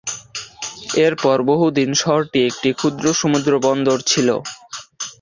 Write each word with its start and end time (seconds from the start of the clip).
এরপর 0.99 1.37
বহুদিন 1.49 1.89
শহরটি 2.01 2.39
একটি 2.49 2.69
ক্ষুদ্র 2.73 3.05
সমুদ্র 3.13 3.51
বন্দর 3.65 3.97
ছিল। 4.07 4.29